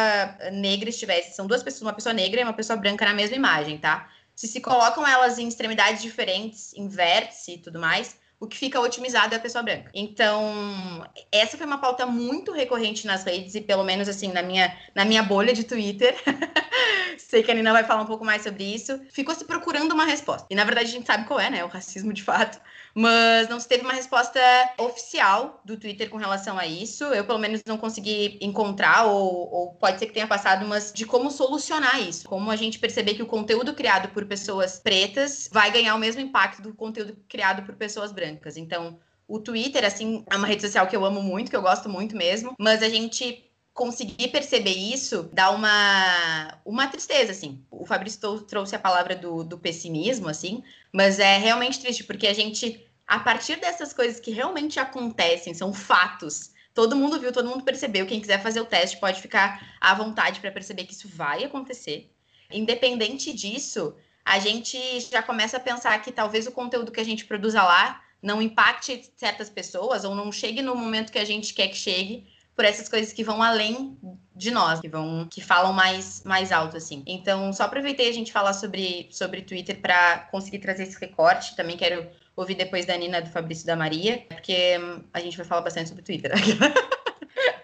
[0.52, 3.78] negra estivesse, são duas pessoas, uma pessoa negra e uma pessoa branca na mesma imagem,
[3.78, 4.08] tá?
[4.40, 8.80] se se colocam elas em extremidades diferentes, em vértice e tudo mais, o que fica
[8.80, 9.90] otimizado é a pessoa branca.
[9.94, 14.74] Então, essa foi uma pauta muito recorrente nas redes e pelo menos assim na minha
[14.94, 16.16] na minha bolha de Twitter.
[17.18, 18.98] Sei que a Nina vai falar um pouco mais sobre isso.
[19.10, 20.46] Ficou se procurando uma resposta.
[20.50, 21.62] E na verdade a gente sabe qual é, né?
[21.62, 22.58] O racismo de fato
[22.94, 24.40] mas não se teve uma resposta
[24.78, 27.04] oficial do Twitter com relação a isso.
[27.04, 31.04] Eu, pelo menos, não consegui encontrar, ou, ou, pode ser que tenha passado, mas de
[31.04, 32.28] como solucionar isso.
[32.28, 36.20] Como a gente perceber que o conteúdo criado por pessoas pretas vai ganhar o mesmo
[36.20, 38.56] impacto do conteúdo criado por pessoas brancas.
[38.56, 41.88] Então, o Twitter, assim, é uma rede social que eu amo muito, que eu gosto
[41.88, 47.64] muito mesmo, mas a gente conseguir perceber isso dá uma, uma tristeza, assim.
[47.70, 52.34] O Fabrício trouxe a palavra do, do pessimismo, assim, mas é realmente triste, porque a
[52.34, 57.64] gente, a partir dessas coisas que realmente acontecem, são fatos, todo mundo viu, todo mundo
[57.64, 58.06] percebeu.
[58.06, 62.12] Quem quiser fazer o teste pode ficar à vontade para perceber que isso vai acontecer.
[62.52, 67.24] Independente disso, a gente já começa a pensar que talvez o conteúdo que a gente
[67.24, 71.68] produza lá não impacte certas pessoas ou não chegue no momento que a gente quer
[71.68, 73.96] que chegue, por essas coisas que vão além
[74.34, 77.02] de nós, que vão que falam mais mais alto assim.
[77.06, 81.56] Então, só aproveitei a gente falar sobre sobre Twitter para conseguir trazer esse recorte.
[81.56, 85.46] Também quero ouvir depois da Nina, do Fabrício da Maria, porque hum, a gente vai
[85.46, 86.32] falar bastante sobre Twitter.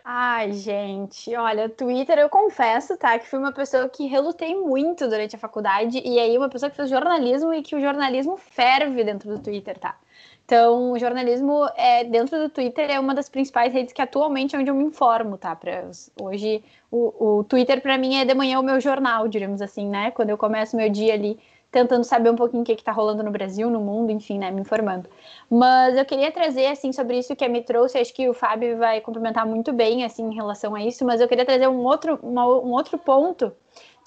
[0.09, 5.35] Ai, gente, olha, Twitter, eu confesso, tá, que fui uma pessoa que relutei muito durante
[5.35, 9.29] a faculdade, e aí uma pessoa que fez jornalismo e que o jornalismo ferve dentro
[9.29, 9.99] do Twitter, tá?
[10.47, 14.59] Então, o jornalismo é dentro do Twitter é uma das principais redes que atualmente é
[14.61, 15.57] onde eu me informo, tá?
[15.57, 15.91] Pra,
[16.23, 20.13] hoje o, o Twitter para mim é de manhã o meu jornal, diríamos assim, né?
[20.13, 21.37] Quando eu começo meu dia ali
[21.69, 24.61] tentando saber um pouquinho o que está rolando no Brasil, no mundo, enfim, né, me
[24.61, 25.11] informando.
[25.51, 29.01] Mas eu queria trazer, assim, sobre isso que me trouxe, acho que o Fábio vai
[29.01, 32.47] complementar muito bem, assim, em relação a isso, mas eu queria trazer um outro, uma,
[32.47, 33.53] um outro ponto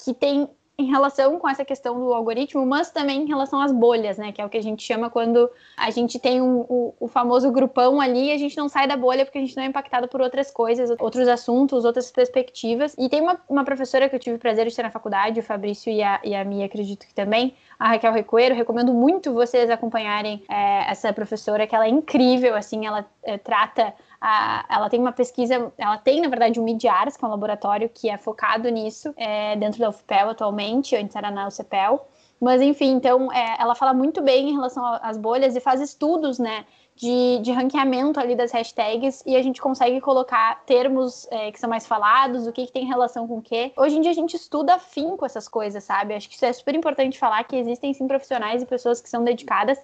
[0.03, 0.49] que tem
[0.79, 4.31] em relação com essa questão do algoritmo, mas também em relação às bolhas, né?
[4.31, 7.51] Que é o que a gente chama quando a gente tem um, o, o, famoso
[7.51, 10.07] grupão ali e a gente não sai da bolha porque a gente não é impactado
[10.07, 12.95] por outras coisas, outros assuntos, outras perspectivas.
[12.97, 15.43] E tem uma, uma professora que eu tive o prazer de ter na faculdade, o
[15.43, 18.55] Fabrício e a, e a Mia, acredito que também, a Raquel Recoeiro.
[18.55, 23.93] Recomendo muito vocês acompanharem é, essa professora, que ela é incrível, assim, ela é, trata
[24.21, 27.89] a, ela tem uma pesquisa, ela tem, na verdade, um Midiaras, que é um laboratório
[27.89, 32.05] que é focado nisso, é, dentro da UFPEL atualmente, antes era na UCPEL.
[32.39, 36.39] Mas, enfim, então, é, ela fala muito bem em relação às bolhas e faz estudos,
[36.39, 36.65] né,
[36.99, 41.69] de, de ranqueamento ali das hashtags e a gente consegue colocar termos é, que são
[41.69, 43.71] mais falados, o que, que tem relação com o quê.
[43.77, 46.13] Hoje em dia a gente estuda afim com essas coisas, sabe?
[46.13, 49.23] Acho que isso é super importante falar que existem sim profissionais e pessoas que são
[49.23, 49.79] dedicadas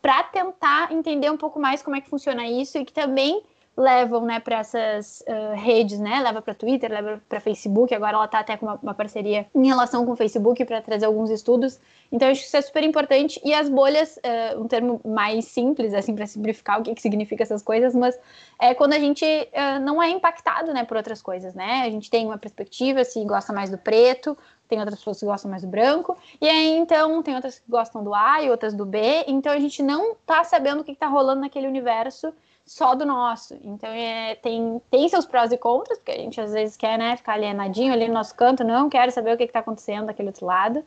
[0.00, 3.42] para tentar entender um pouco mais como é que funciona isso e que também
[3.76, 6.20] levam né, para essas uh, redes, né?
[6.20, 7.92] Leva para Twitter, leva para Facebook.
[7.94, 11.06] Agora ela está até com uma, uma, parceria em relação com o Facebook para trazer
[11.06, 11.80] alguns estudos.
[12.12, 13.40] Então, acho que isso é super importante.
[13.44, 17.42] E as bolhas, uh, um termo mais simples, assim, para simplificar o que, que significa
[17.42, 18.16] essas coisas, mas
[18.60, 21.82] é quando a gente uh, não é impactado né, por outras coisas, né?
[21.84, 25.50] A gente tem uma perspectiva, se gosta mais do preto, tem outras pessoas que gostam
[25.50, 28.84] mais do branco, e aí então tem outras que gostam do A e outras do
[28.84, 32.32] B, então a gente não está sabendo o que está rolando naquele universo
[32.66, 33.58] só do nosso.
[33.62, 37.16] Então é, tem, tem seus prós e contras, porque a gente às vezes quer né,
[37.16, 40.46] ficar alienadinho ali no nosso canto, não quero saber o que está acontecendo daquele outro
[40.46, 40.84] lado.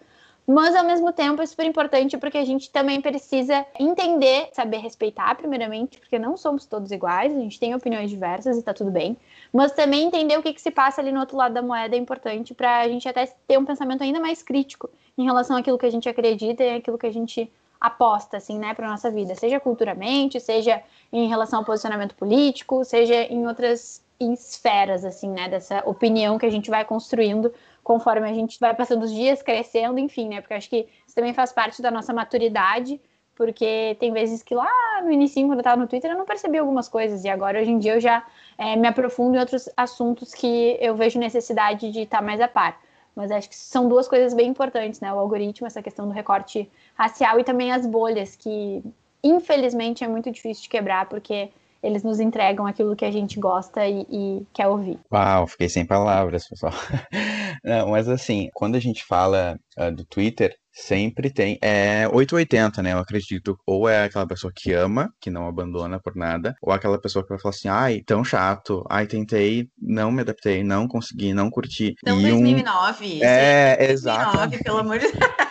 [0.49, 5.35] Mas ao mesmo tempo é super importante porque a gente também precisa entender, saber respeitar,
[5.35, 9.17] primeiramente, porque não somos todos iguais, a gente tem opiniões diversas e está tudo bem.
[9.51, 11.99] Mas também entender o que, que se passa ali no outro lado da moeda é
[11.99, 15.85] importante para a gente até ter um pensamento ainda mais crítico em relação àquilo que
[15.85, 19.59] a gente acredita e àquilo que a gente aposta, assim, né, para nossa vida, seja
[19.59, 20.81] culturalmente, seja
[21.11, 26.49] em relação ao posicionamento político, seja em outras esferas, assim, né, dessa opinião que a
[26.49, 27.53] gente vai construindo
[27.87, 31.33] conforme a gente vai passando os dias, crescendo, enfim, né, porque acho que isso também
[31.33, 32.99] faz parte da nossa maturidade,
[33.33, 34.69] porque tem vezes que lá
[35.01, 37.71] no início, quando eu estava no Twitter, eu não percebi algumas coisas, e agora, hoje
[37.71, 38.25] em dia, eu já
[38.57, 42.77] é, me aprofundo em outros assuntos que eu vejo necessidade de estar mais a par.
[43.15, 45.13] Mas acho que são duas coisas bem importantes, né?
[45.13, 48.83] O algoritmo, essa questão do recorte racial e também as bolhas, que
[49.23, 53.87] infelizmente é muito difícil de quebrar, porque eles nos entregam aquilo que a gente gosta
[53.87, 54.99] e, e quer ouvir.
[55.11, 56.73] Uau, fiquei sem palavras, pessoal.
[57.63, 61.57] Não, mas assim, quando a gente fala uh, do Twitter, Sempre tem.
[61.59, 62.93] É 880, né?
[62.93, 63.57] Eu acredito.
[63.65, 67.29] Ou é aquela pessoa que ama, que não abandona por nada, ou aquela pessoa que
[67.29, 71.95] vai falar assim: ai, tão chato, ai, tentei, não me adaptei, não consegui, não curti.
[72.03, 73.05] Então, e 2009.
[73.05, 73.23] Um...
[73.23, 74.37] É, exato.
[74.37, 75.46] 2009, pelo amor de Deus.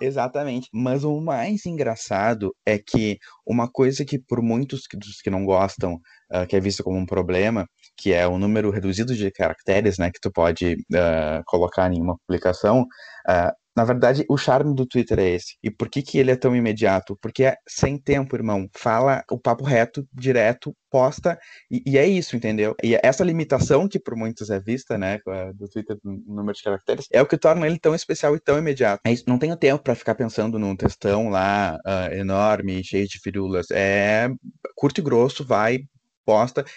[0.00, 0.68] Exatamente.
[0.72, 5.94] Mas o mais engraçado é que uma coisa que por muitos dos que não gostam,
[6.32, 10.10] uh, que é visto como um problema, que é o número reduzido de caracteres, né,
[10.10, 15.18] que tu pode uh, colocar em uma publicação, uh, Na verdade, o charme do Twitter
[15.18, 15.56] é esse.
[15.62, 17.16] E por que, que ele é tão imediato?
[17.20, 18.68] Porque é sem tempo, irmão.
[18.72, 21.36] Fala o papo reto, direto, posta,
[21.68, 22.76] e, e, é isso, entendeu?
[22.80, 25.18] E essa limitação que por muitos é vista, né,
[25.56, 28.56] do Twitter no número de caracteres, é o que torna ele tão especial e tão
[28.56, 29.00] imediato.
[29.04, 33.18] É isso, não tenho tempo para ficar pensando num textão lá uh, enorme, cheio de
[33.18, 33.66] firulas.
[33.72, 34.28] É
[34.76, 35.80] curto e grosso, vai,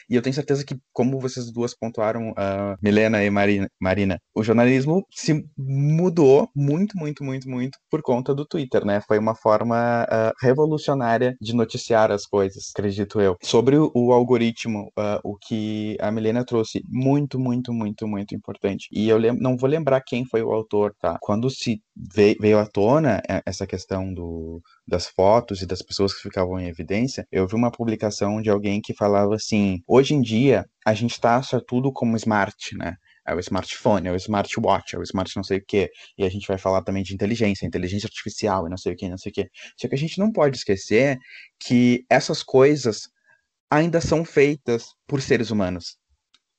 [0.10, 4.44] e eu tenho certeza que, como vocês duas pontuaram, uh, Milena e Marina, Marina, o
[4.44, 9.02] jornalismo se mudou muito, muito, muito, muito por conta do Twitter, né?
[9.08, 13.38] Foi uma forma uh, revolucionária de noticiar as coisas, acredito eu.
[13.44, 18.88] Sobre o, o algoritmo, uh, o que a Milena trouxe, muito, muito, muito, muito importante.
[18.92, 21.18] E eu não vou lembrar quem foi o autor, tá?
[21.22, 26.22] Quando se veio, à tona é, essa questão do, das fotos e das pessoas que
[26.22, 30.66] ficavam em evidência, eu vi uma publicação de alguém que falava assim: hoje em dia
[30.86, 32.96] a gente taxa tudo como smart, né?
[33.28, 35.90] É o smartphone, é o smartwatch, é o smart não sei o quê.
[36.18, 39.10] E a gente vai falar também de inteligência, inteligência artificial e não sei o quê,
[39.10, 39.50] não sei o quê.
[39.78, 41.18] Só que a gente não pode esquecer
[41.60, 43.10] que essas coisas
[43.70, 45.98] ainda são feitas por seres humanos.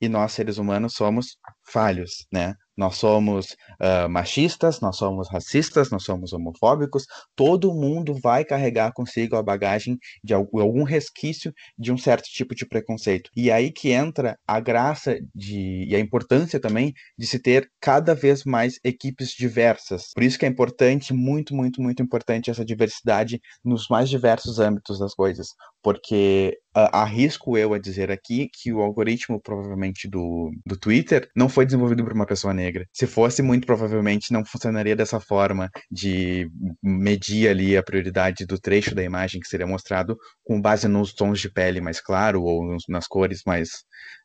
[0.00, 2.54] E nós, seres humanos, somos falhos, né?
[2.78, 7.04] Nós somos uh, machistas, nós somos racistas, nós somos homofóbicos.
[7.34, 12.64] Todo mundo vai carregar consigo a bagagem de algum resquício de um certo tipo de
[12.64, 13.30] preconceito.
[13.34, 18.14] E aí que entra a graça de, e a importância também de se ter cada
[18.14, 20.12] vez mais equipes diversas.
[20.14, 25.00] Por isso que é importante, muito, muito, muito importante essa diversidade nos mais diversos âmbitos
[25.00, 25.48] das coisas.
[25.82, 31.48] Porque uh, arrisco eu a dizer aqui que o algoritmo, provavelmente, do, do Twitter não
[31.48, 32.86] foi desenvolvido por uma pessoa negra.
[32.92, 36.48] Se fosse, muito provavelmente não funcionaria dessa forma de
[36.82, 41.40] medir ali a prioridade do trecho da imagem que seria mostrado com base nos tons
[41.40, 43.68] de pele mais claro ou nas cores mais,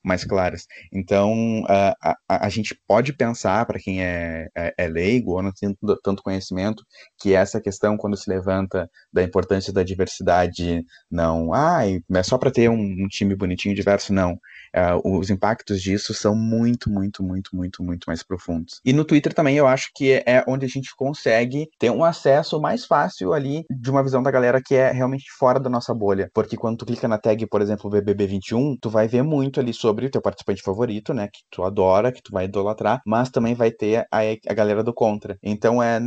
[0.04, 0.66] mais claras.
[0.92, 1.96] Então, a,
[2.30, 6.24] a, a gente pode pensar, para quem é, é, é, leigo ou não tem tanto
[6.24, 6.84] conhecimento,
[7.20, 12.52] que essa questão, quando se levanta da importância da diversidade, não, ah, é só para
[12.52, 14.34] ter um, um, time bonitinho diverso, não.
[14.76, 18.80] Uh, os impactos disso são muito, muito, muito, muito, muito mais profundos.
[18.86, 22.60] E no Twitter também eu acho que é onde a gente consegue ter um acesso
[22.62, 26.30] mais fácil ali de uma visão da galera que é realmente fora da nossa bolha.
[26.34, 30.06] Porque quando tu clica na tag, por exemplo, BBB21, tu vai ver muito ali sobre
[30.06, 31.28] o teu participante favorito, né?
[31.28, 34.94] Que tu adora, que tu vai idolatrar, mas também vai ter a, a galera do
[34.94, 35.38] contra.
[35.42, 36.00] Então é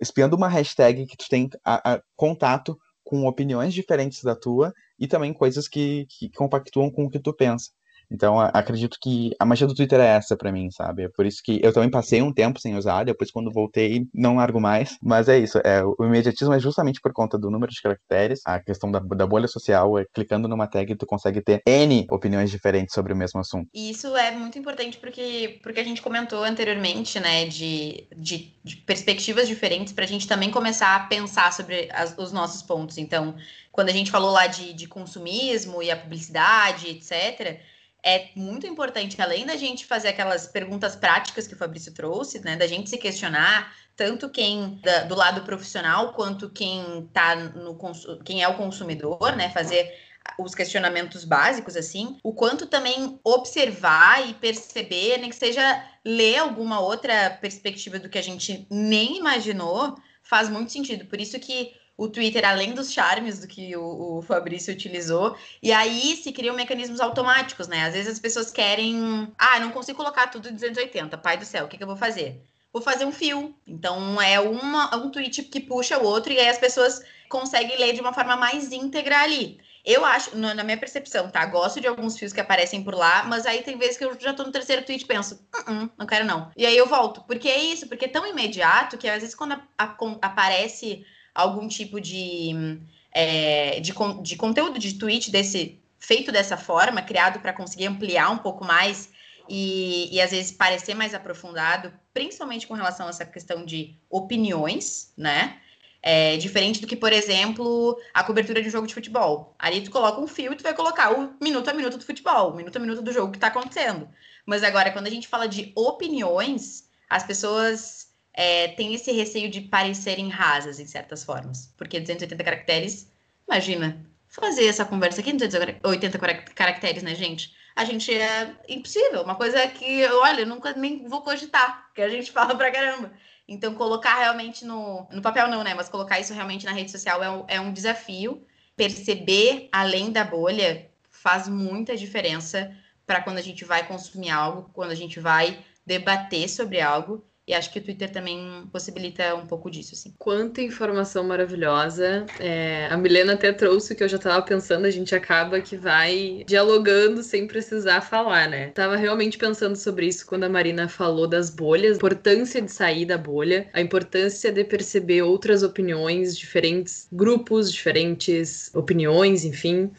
[0.00, 5.06] espiando uma hashtag que tu tem a, a contato com opiniões diferentes da tua e
[5.06, 7.70] também coisas que, que compactuam com o que tu pensa.
[8.10, 11.04] Então, acredito que a magia do Twitter é essa para mim, sabe?
[11.04, 14.36] É por isso que eu também passei um tempo sem usar, depois quando voltei, não
[14.36, 14.96] largo mais.
[15.02, 18.60] Mas é isso, é, o imediatismo é justamente por conta do número de caracteres, a
[18.60, 22.94] questão da, da bolha social, é clicando numa tag tu consegue ter N opiniões diferentes
[22.94, 23.68] sobre o mesmo assunto.
[23.74, 28.76] E isso é muito importante porque, porque a gente comentou anteriormente, né, de, de, de
[28.76, 32.98] perspectivas diferentes para a gente também começar a pensar sobre as, os nossos pontos.
[32.98, 33.34] Então,
[33.72, 37.60] quando a gente falou lá de, de consumismo e a publicidade, etc.,
[38.06, 42.54] é muito importante, além da gente fazer aquelas perguntas práticas que o Fabrício trouxe, né,
[42.54, 47.76] da gente se questionar, tanto quem da, do lado profissional quanto quem tá no
[48.24, 49.92] quem é o consumidor, né, fazer
[50.38, 56.78] os questionamentos básicos assim, o quanto também observar e perceber, nem que seja ler alguma
[56.78, 61.06] outra perspectiva do que a gente nem imaginou, faz muito sentido.
[61.06, 65.36] Por isso que o Twitter, além dos charmes do que o, o, Fabrício utilizou.
[65.62, 67.86] E aí se criam mecanismos automáticos, né?
[67.86, 69.32] Às vezes as pessoas querem.
[69.38, 71.16] Ah, não consigo colocar tudo 280.
[71.18, 72.42] Pai do céu, o que, que eu vou fazer?
[72.72, 73.54] Vou fazer um fio.
[73.66, 77.94] Então é uma, um tweet que puxa o outro, e aí as pessoas conseguem ler
[77.94, 79.58] de uma forma mais íntegra ali.
[79.82, 81.46] Eu acho, na minha percepção, tá?
[81.46, 84.34] Gosto de alguns fios que aparecem por lá, mas aí tem vezes que eu já
[84.34, 86.50] tô no terceiro tweet e penso, uh -uh, não quero não.
[86.56, 87.22] E aí eu volto.
[87.22, 91.68] Porque é isso, porque é tão imediato que às vezes quando a, a, aparece algum
[91.68, 92.80] tipo de,
[93.12, 98.38] é, de, de conteúdo de tweet desse feito dessa forma, criado para conseguir ampliar um
[98.38, 99.10] pouco mais
[99.48, 105.12] e, e às vezes parecer mais aprofundado, principalmente com relação a essa questão de opiniões,
[105.16, 105.58] né?
[106.02, 109.54] É, diferente do que, por exemplo, a cobertura de um jogo de futebol.
[109.58, 112.52] Ali tu coloca um fio e tu vai colocar o minuto a minuto do futebol,
[112.52, 114.08] o minuto a minuto do jogo que está acontecendo.
[114.44, 118.05] Mas agora, quando a gente fala de opiniões, as pessoas
[118.36, 121.72] é, tem esse receio de parecerem rasas em certas formas.
[121.76, 123.10] Porque 280 caracteres,
[123.48, 126.18] imagina, fazer essa conversa aqui em 280
[126.54, 127.56] caracteres, né, gente?
[127.74, 129.22] A gente é impossível.
[129.22, 133.10] Uma coisa que, olha, eu nunca nem vou cogitar, que a gente fala pra caramba.
[133.48, 135.72] Então, colocar realmente no, no papel não, né?
[135.72, 138.46] Mas colocar isso realmente na rede social é um, é um desafio.
[138.76, 142.76] Perceber além da bolha faz muita diferença
[143.06, 147.54] para quando a gente vai consumir algo, quando a gente vai debater sobre algo E
[147.54, 150.12] acho que o Twitter também possibilita um pouco disso, assim.
[150.18, 152.26] Quanta informação maravilhosa.
[152.40, 155.76] É, a Milena até trouxe o que eu já estava pensando, a gente acaba que
[155.76, 158.70] vai dialogando sem precisar falar, né?
[158.70, 163.06] Tava realmente pensando sobre isso quando a Marina falou das bolhas, a importância de sair
[163.06, 169.92] da bolha, a importância de perceber outras opiniões, diferentes grupos, diferentes opiniões, enfim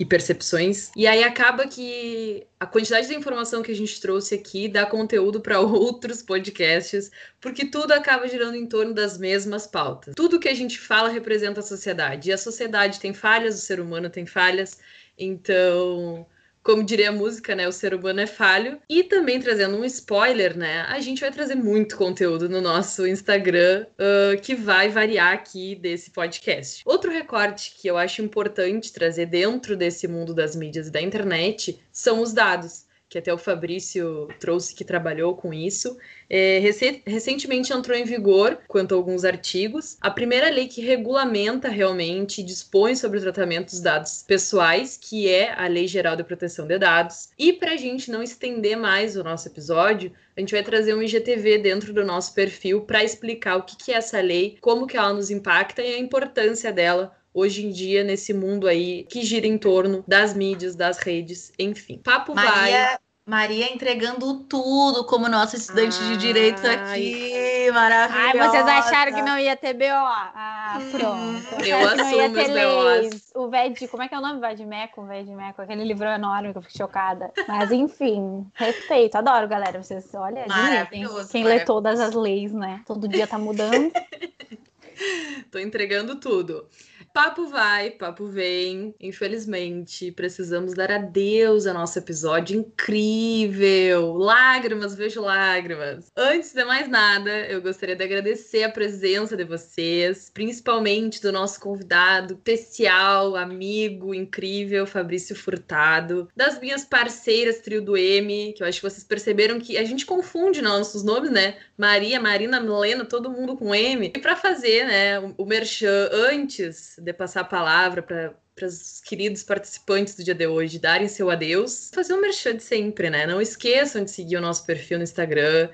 [0.00, 0.90] e percepções.
[0.96, 5.42] E aí acaba que a quantidade de informação que a gente trouxe aqui dá conteúdo
[5.42, 10.14] para outros podcasts, porque tudo acaba girando em torno das mesmas pautas.
[10.16, 12.30] Tudo que a gente fala representa a sociedade.
[12.30, 14.78] E a sociedade tem falhas, o ser humano tem falhas.
[15.18, 16.26] Então,
[16.62, 17.66] como diria a música, né?
[17.66, 18.78] O ser humano é falho.
[18.88, 20.82] E também trazendo um spoiler, né?
[20.82, 26.10] A gente vai trazer muito conteúdo no nosso Instagram uh, que vai variar aqui desse
[26.10, 26.82] podcast.
[26.84, 31.80] Outro recorte que eu acho importante trazer dentro desse mundo das mídias e da internet
[31.92, 35.98] são os dados que até o Fabrício trouxe que trabalhou com isso.
[36.30, 36.60] É,
[37.04, 42.94] recentemente entrou em vigor, quanto a alguns artigos, a primeira lei que regulamenta realmente dispõe
[42.94, 47.30] sobre o tratamento dos dados pessoais, que é a Lei Geral de Proteção de Dados.
[47.36, 51.02] E para a gente não estender mais o nosso episódio, a gente vai trazer um
[51.02, 54.96] IGTV dentro do nosso perfil para explicar o que, que é essa lei, como que
[54.96, 59.46] ela nos impacta e a importância dela hoje em dia nesse mundo aí que gira
[59.46, 61.98] em torno das mídias, das redes, enfim.
[61.98, 62.98] Papo Maria, vai.
[63.30, 66.08] Maria entregando tudo como nossa estudante Ai.
[66.08, 68.42] de direito aqui, maravilhosa.
[68.42, 69.84] Ai, vocês acharam que não ia ter BO?
[69.84, 71.64] Ah, pronto.
[71.64, 73.30] Eu assumo não ia ter leis.
[73.36, 74.40] O Ved, como é que é o nome?
[74.40, 77.30] Vedmeco, Vedmeco, aquele livro enorme que eu fiquei chocada.
[77.46, 79.80] Mas enfim, respeito, adoro, galera.
[79.80, 81.06] Vocês, olha, admitem.
[81.30, 82.82] Quem lê todas as leis, né?
[82.84, 83.92] Todo dia tá mudando.
[85.52, 86.66] Tô entregando tudo.
[87.12, 88.94] Papo vai, papo vem.
[89.00, 94.14] Infelizmente, precisamos dar adeus ao nosso episódio incrível.
[94.14, 96.12] Lágrimas, vejo lágrimas.
[96.16, 101.58] Antes de mais nada, eu gostaria de agradecer a presença de vocês, principalmente do nosso
[101.58, 108.80] convidado especial, amigo, incrível, Fabrício Furtado, das minhas parceiras Trio do M, que eu acho
[108.80, 111.56] que vocês perceberam que a gente confunde nossos nomes, né?
[111.76, 114.12] Maria, Marina, Milena, todo mundo com M.
[114.14, 119.42] E para fazer, né, o merchan antes de passar a palavra para para os queridos
[119.42, 123.26] participantes do dia de hoje darem seu adeus, fazer um merchan de sempre, né?
[123.26, 125.70] Não esqueçam de seguir o nosso perfil no Instagram,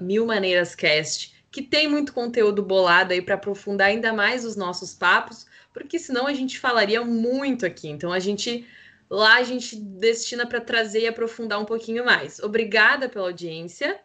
[0.00, 5.98] milmaneirascast, que tem muito conteúdo bolado aí para aprofundar ainda mais os nossos papos, porque
[5.98, 7.88] senão a gente falaria muito aqui.
[7.88, 8.66] Então a gente
[9.10, 12.38] lá a gente destina para trazer e aprofundar um pouquinho mais.
[12.38, 14.00] Obrigada pela audiência.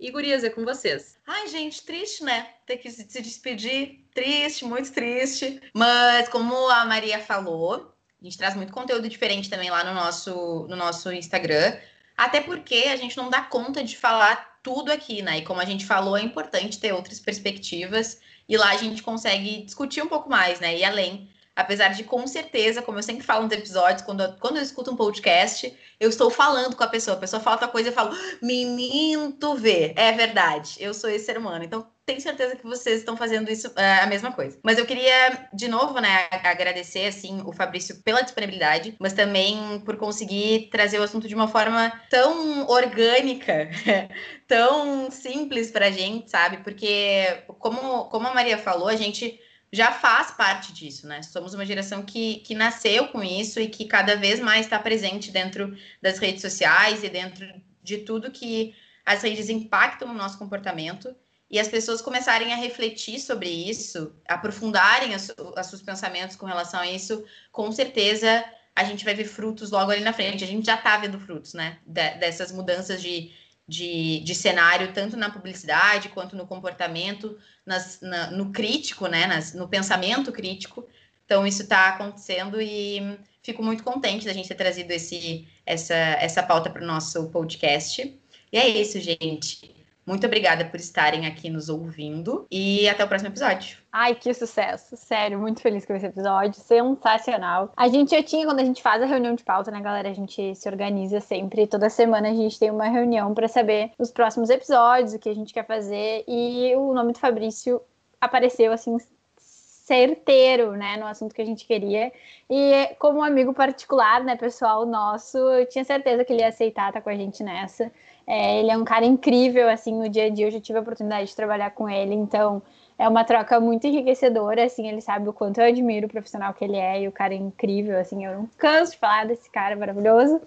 [0.00, 1.18] E gurias, é com vocês.
[1.26, 2.48] Ai, gente, triste, né?
[2.64, 4.04] Ter que se despedir.
[4.18, 5.60] Triste, muito triste.
[5.72, 10.66] Mas, como a Maria falou, a gente traz muito conteúdo diferente também lá no nosso,
[10.68, 11.76] no nosso Instagram.
[12.16, 15.38] Até porque a gente não dá conta de falar tudo aqui, né?
[15.38, 18.20] E como a gente falou, é importante ter outras perspectivas.
[18.48, 20.76] E lá a gente consegue discutir um pouco mais, né?
[20.76, 24.58] E além Apesar de, com certeza, como eu sempre falo nos episódios, quando eu, quando
[24.58, 27.16] eu escuto um podcast, eu estou falando com a pessoa.
[27.16, 29.92] A pessoa fala outra coisa e eu falo, menino, tu vê.
[29.96, 31.64] É verdade, eu sou esse ser humano.
[31.64, 34.56] Então, tenho certeza que vocês estão fazendo isso é, a mesma coisa.
[34.62, 39.96] Mas eu queria, de novo, né, agradecer, assim, o Fabrício pela disponibilidade, mas também por
[39.96, 43.68] conseguir trazer o assunto de uma forma tão orgânica,
[44.46, 46.58] tão simples pra gente, sabe?
[46.58, 49.40] Porque, como, como a Maria falou, a gente
[49.72, 51.22] já faz parte disso, né?
[51.22, 55.30] Somos uma geração que, que nasceu com isso e que cada vez mais está presente
[55.30, 57.46] dentro das redes sociais e dentro
[57.82, 61.14] de tudo que as redes impactam no nosso comportamento.
[61.50, 65.30] E as pessoas começarem a refletir sobre isso, aprofundarem os
[65.66, 68.44] seus pensamentos com relação a isso, com certeza
[68.76, 70.44] a gente vai ver frutos logo ali na frente.
[70.44, 71.78] A gente já está vendo frutos, né?
[71.86, 73.32] De, dessas mudanças de,
[73.68, 79.26] de, de cenário, tanto na publicidade quanto no comportamento, nas, na, no crítico, né?
[79.26, 80.88] Nas, no pensamento crítico.
[81.24, 86.42] Então, isso está acontecendo e fico muito contente da gente ter trazido esse, essa, essa
[86.42, 88.18] pauta para o nosso podcast.
[88.50, 89.76] E é isso, gente.
[90.06, 93.76] Muito obrigada por estarem aqui nos ouvindo e até o próximo episódio.
[94.00, 94.96] Ai, que sucesso!
[94.96, 97.72] Sério, muito feliz com esse episódio, sensacional.
[97.76, 100.08] A gente já tinha, quando a gente faz a reunião de pauta, né, galera?
[100.08, 104.12] A gente se organiza sempre, toda semana a gente tem uma reunião para saber os
[104.12, 106.22] próximos episódios, o que a gente quer fazer.
[106.28, 107.80] E o nome do Fabrício
[108.20, 108.98] apareceu assim
[109.36, 112.12] certeiro, né, no assunto que a gente queria.
[112.48, 116.90] E como um amigo particular, né, pessoal nosso, eu tinha certeza que ele ia aceitar
[116.90, 117.90] estar com a gente nessa.
[118.24, 120.82] É, ele é um cara incrível, assim, no dia a dia eu já tive a
[120.82, 122.62] oportunidade de trabalhar com ele, então
[122.98, 126.64] é uma troca muito enriquecedora, assim, ele sabe o quanto eu admiro o profissional que
[126.64, 129.76] ele é e o cara é incrível, assim, eu não canso de falar desse cara
[129.76, 130.40] maravilhoso.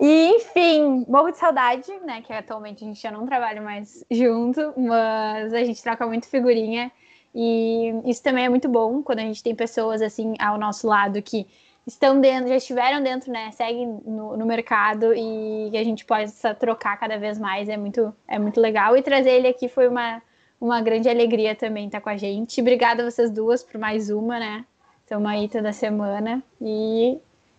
[0.00, 4.72] E, enfim, morro de saudade, né, que atualmente a gente já não trabalha mais junto,
[4.76, 6.90] mas a gente troca muito figurinha
[7.34, 11.20] e isso também é muito bom quando a gente tem pessoas, assim, ao nosso lado
[11.20, 11.46] que
[11.86, 16.96] estão dentro, já estiveram dentro, né, seguem no, no mercado e a gente possa trocar
[16.98, 18.96] cada vez mais, é muito, é muito legal.
[18.96, 20.22] E trazer ele aqui foi uma
[20.62, 22.60] uma grande alegria também estar com a gente.
[22.60, 24.64] Obrigada vocês duas por mais uma, né?
[25.02, 26.40] Estamos aí toda semana.
[26.60, 27.18] E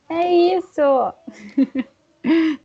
[0.09, 0.81] é isso!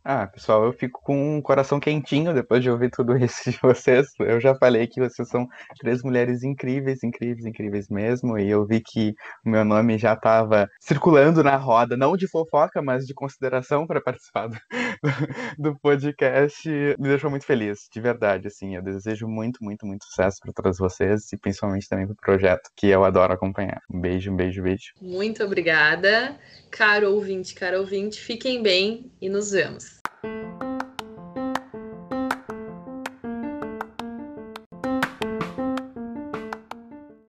[0.05, 4.07] Ah, pessoal, eu fico com um coração quentinho depois de ouvir tudo isso de vocês.
[4.17, 8.37] Eu já falei que vocês são três mulheres incríveis, incríveis, incríveis mesmo.
[8.37, 9.13] E eu vi que
[9.45, 13.99] o meu nome já estava circulando na roda, não de fofoca, mas de consideração para
[13.99, 14.57] participar do,
[15.57, 16.67] do, podcast.
[16.67, 18.47] Me deixou muito feliz, de verdade.
[18.47, 22.17] Assim, eu desejo muito, muito, muito sucesso para todas vocês e principalmente também para o
[22.17, 23.81] projeto, que eu adoro acompanhar.
[23.89, 24.93] Um beijo, um beijo, beijo.
[25.01, 26.37] Muito obrigada,
[26.69, 28.19] caro ouvinte, caro ouvinte.
[28.19, 29.99] Fiquem bem e nos vemos.